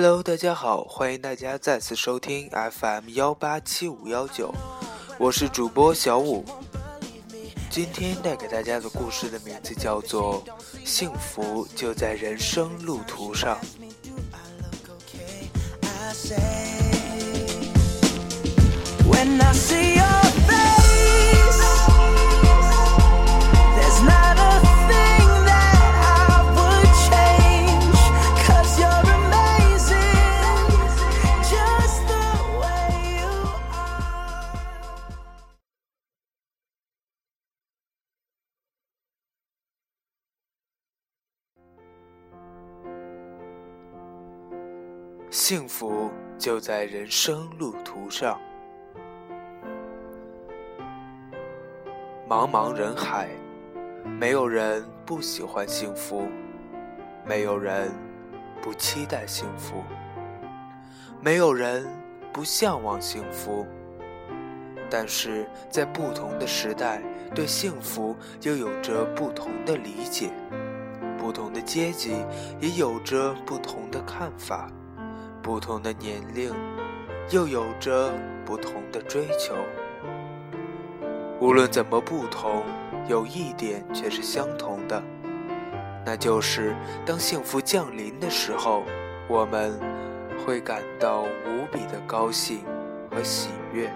[0.00, 4.54] Hello，大家好，欢迎大家再次收听 FM 幺八七五幺九，
[5.18, 6.44] 我是主播小五。
[7.68, 10.44] 今天带给大家的故事的名字叫做
[10.84, 13.58] 《幸福就在人生路途上》。
[45.40, 48.40] 幸福就在人生路途上。
[52.28, 53.28] 茫茫人海，
[54.18, 56.26] 没有人不喜欢幸福，
[57.24, 57.92] 没有人
[58.60, 59.84] 不期待幸福，
[61.20, 61.86] 没有人
[62.32, 63.64] 不向往幸福。
[64.90, 67.00] 但是在不同的时代，
[67.32, 70.30] 对幸福又有着不同的理解，
[71.16, 72.16] 不同的阶级
[72.60, 74.68] 也有着不同的看法。
[75.48, 76.54] 不同的年龄，
[77.30, 78.12] 又有着
[78.44, 79.54] 不同的追求。
[81.40, 82.62] 无论怎么不同，
[83.06, 85.02] 有一点却是相同的，
[86.04, 86.76] 那就是
[87.06, 88.82] 当幸福降临的时候，
[89.26, 89.72] 我们
[90.44, 92.60] 会感到无比的高兴
[93.10, 93.90] 和喜悦，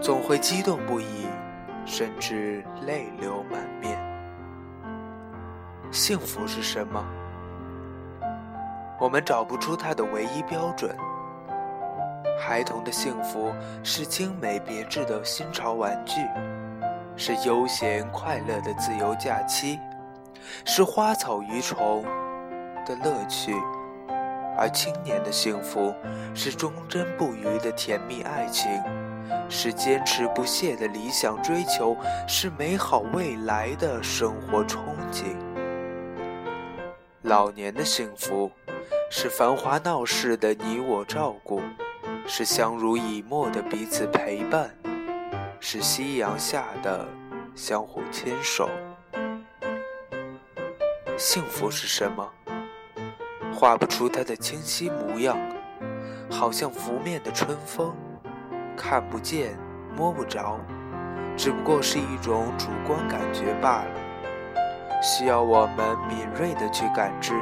[0.00, 1.26] 总会激动不已，
[1.84, 3.98] 甚至泪流满面。
[5.90, 7.04] 幸福是什么？
[9.00, 10.94] 我们找不出它的唯一标准。
[12.38, 13.52] 孩童的幸福
[13.82, 16.20] 是精美别致的新潮玩具，
[17.16, 19.80] 是悠闲快乐的自由假期，
[20.64, 22.02] 是花草鱼虫
[22.84, 23.54] 的乐趣；
[24.56, 25.94] 而青年的幸福
[26.34, 28.70] 是忠贞不渝的甜蜜爱情，
[29.48, 31.96] 是坚持不懈的理想追求，
[32.26, 34.78] 是美好未来的生活憧
[35.10, 35.36] 憬。
[37.22, 38.50] 老年的幸福。
[39.12, 41.60] 是繁华闹市的你我照顾，
[42.28, 44.70] 是相濡以沫的彼此陪伴，
[45.58, 47.04] 是夕阳下的
[47.56, 48.70] 相互牵手。
[51.18, 52.32] 幸福是什么？
[53.52, 55.36] 画不出它的清晰模样，
[56.30, 57.92] 好像拂面的春风，
[58.76, 59.58] 看不见
[59.96, 60.56] 摸不着，
[61.36, 67.34] 只不过是一种主观感觉罢了，需要我们敏锐的去感知。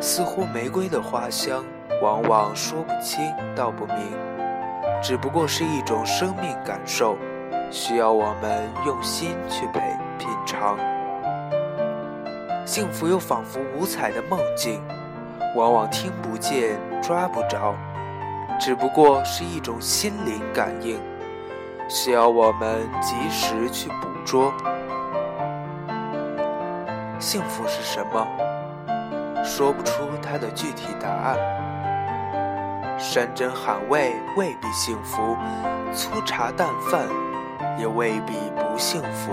[0.00, 1.64] 似乎玫瑰的花香，
[2.00, 3.96] 往往说不清道不明，
[5.02, 7.16] 只不过是一种生命感受，
[7.70, 9.82] 需要我们用心去品
[10.18, 10.78] 品尝。
[12.64, 14.80] 幸福又仿佛五彩的梦境，
[15.56, 17.74] 往往听不见抓不着，
[18.60, 21.00] 只不过是一种心灵感应，
[21.88, 24.52] 需要我们及时去捕捉。
[27.18, 28.24] 幸福是什么？
[29.44, 31.36] 说不出它的具体答案。
[32.98, 35.36] 山珍海味未必幸福，
[35.92, 37.06] 粗茶淡饭
[37.78, 39.32] 也未必不幸福。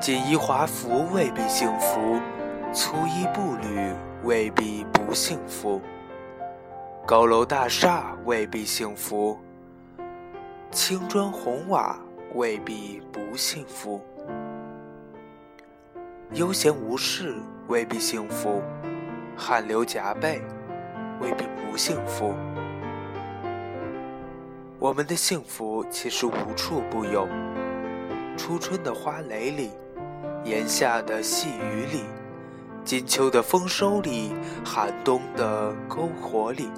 [0.00, 2.20] 锦衣华服未必幸福，
[2.72, 3.92] 粗衣布履
[4.24, 5.80] 未必不幸福。
[7.06, 9.38] 高楼大厦未必幸福，
[10.70, 11.96] 青砖红瓦
[12.34, 14.04] 未必不幸福。
[16.32, 17.36] 悠闲无事。
[17.68, 18.62] 未必幸福，
[19.36, 20.40] 汗流浃背
[21.20, 22.34] 未必不幸福。
[24.78, 27.28] 我们的幸福其实无处不有：
[28.38, 29.70] 初春的花蕾里，
[30.44, 32.04] 炎夏的细雨里，
[32.84, 34.32] 金秋的丰收里，
[34.64, 36.70] 寒冬的篝火里，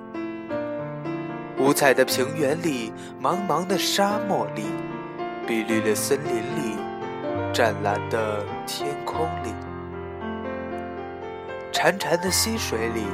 [1.57, 4.65] 五彩的平原里，茫茫的沙漠里，
[5.47, 6.75] 碧绿的森林里，
[7.53, 9.55] 湛蓝的天空里。
[11.73, 13.05] 潺潺的溪水里，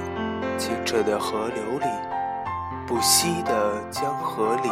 [0.58, 1.87] 清澈的河流里，
[2.87, 4.70] 不息的江河里，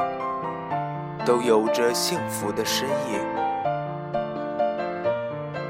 [1.24, 3.20] 都有着幸福的身影。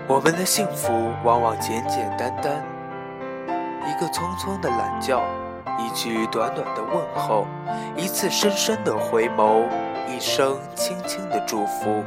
[0.07, 2.65] 我们的幸福往往简简单单，
[3.49, 5.21] 一个匆匆的懒觉，
[5.79, 7.47] 一句短短的问候，
[7.97, 9.65] 一次深深的回眸，
[10.09, 12.05] 一声轻轻的祝福，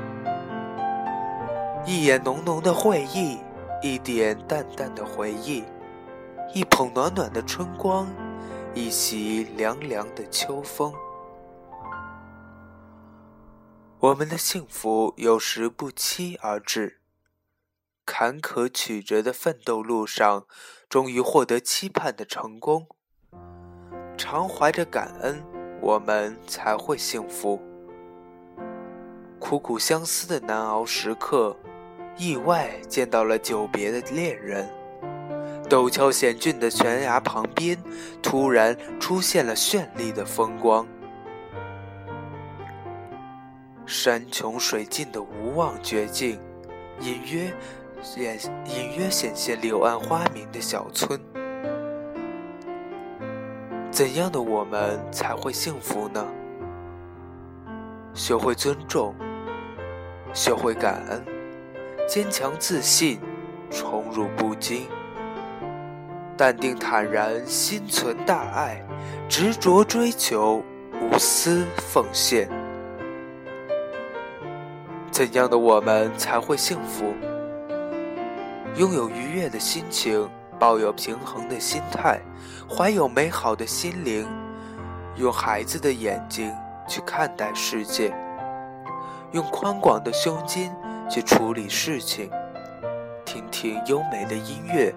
[1.85, 3.39] 一眼浓浓的会意，
[3.81, 5.65] 一点淡淡的回忆。
[6.53, 8.07] 一捧暖暖的春光，
[8.73, 10.93] 一袭凉凉的秋风。
[13.99, 17.01] 我们的幸福有时不期而至，
[18.05, 20.45] 坎坷曲折的奋斗路上，
[20.87, 22.87] 终于获得期盼的成功。
[24.17, 25.43] 常怀着感恩，
[25.81, 27.61] 我们才会幸福。
[29.37, 31.55] 苦苦相思的难熬时刻，
[32.17, 34.67] 意外见到了久别的恋人。
[35.69, 37.77] 陡峭险峻的悬崖旁边，
[38.21, 40.87] 突然出现了绚丽的风光。
[43.85, 46.39] 山穷水尽的无望绝境，
[47.01, 47.53] 隐约
[48.01, 51.19] 显隐约显现柳暗花明的小村。
[53.91, 56.25] 怎样的我们才会幸福呢？
[58.13, 59.13] 学会尊重，
[60.33, 61.25] 学会感恩，
[62.07, 63.19] 坚强自信，
[63.69, 64.87] 宠辱不惊，
[66.37, 68.79] 淡定坦然，心存大爱，
[69.27, 70.63] 执着追求，
[71.01, 72.47] 无私奉献。
[75.09, 77.11] 怎样的我们才会幸福？
[78.75, 80.29] 拥有愉悦的心情，
[80.59, 82.21] 抱有平衡的心态，
[82.69, 84.27] 怀有美好的心灵，
[85.15, 86.53] 用孩子的眼睛
[86.87, 88.13] 去看待世界，
[89.31, 90.71] 用宽广的胸襟
[91.09, 92.29] 去处理事情，
[93.25, 94.93] 听听优美的音乐，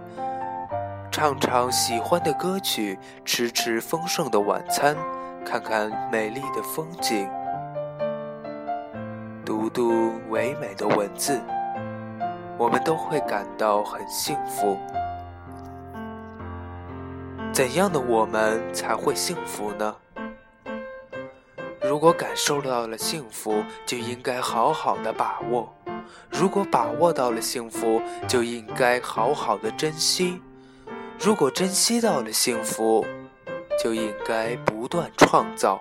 [1.10, 4.96] 唱唱喜欢的歌曲，吃吃丰盛的晚餐，
[5.44, 7.28] 看看美丽的风景。
[9.44, 11.40] 读读唯美的文字，
[12.56, 14.78] 我们都会感到很幸福。
[17.52, 19.96] 怎样的我们才会幸福呢？
[21.82, 25.68] 如果感受到了幸福，就应该好好的把握；
[26.30, 30.40] 如果把握到了幸福，就应该好好的珍惜；
[31.22, 33.04] 如果珍惜到了幸福，
[33.78, 35.78] 就应该不断创造。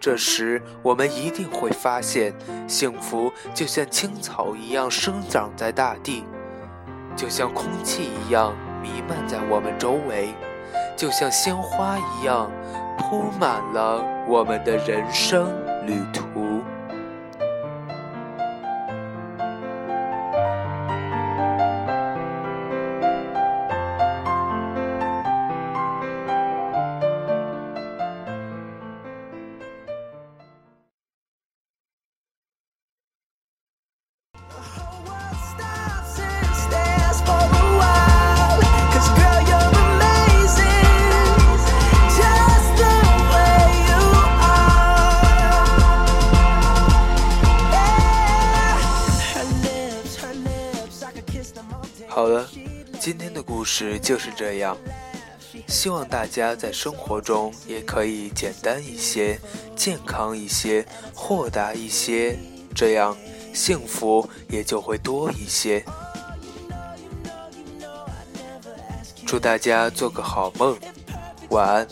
[0.00, 2.32] 这时，我们一定会发现，
[2.66, 6.24] 幸福就像青草一样生长在大地，
[7.14, 10.30] 就像空气一样弥漫在我们周围，
[10.96, 12.50] 就像鲜花一样
[12.98, 15.46] 铺满了我们的人生
[15.86, 16.47] 旅途。
[52.08, 52.48] 好了，
[53.00, 54.76] 今天的故事就是这样。
[55.66, 59.38] 希望大家在生活中也可以简单一些、
[59.76, 62.38] 健康一些、豁达一些，
[62.74, 63.16] 这样
[63.52, 65.84] 幸福也就会多一些。
[69.26, 70.78] 祝大家做个好梦，
[71.50, 71.86] 晚安。